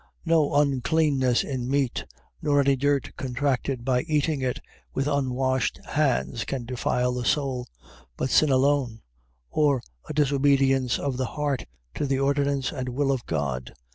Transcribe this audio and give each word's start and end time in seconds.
.No 0.25 0.55
uncleanness 0.55 1.43
in 1.43 1.69
meat, 1.69 2.05
nor 2.41 2.59
any 2.61 2.75
dirt 2.75 3.11
contracted 3.17 3.85
by 3.85 4.01
eating 4.07 4.41
it 4.41 4.59
with 4.95 5.07
unwashed 5.07 5.79
hands, 5.85 6.43
can 6.43 6.65
defile 6.65 7.13
the 7.13 7.23
soul: 7.23 7.67
but 8.17 8.31
sin 8.31 8.49
alone; 8.49 9.03
or 9.51 9.79
a 10.09 10.13
disobedience 10.15 10.97
of 10.97 11.17
the 11.17 11.27
heart 11.37 11.65
to 11.93 12.07
the 12.07 12.17
ordinance 12.17 12.71
and 12.71 12.89
will 12.89 13.11
of 13.11 13.23
God. 13.27 13.73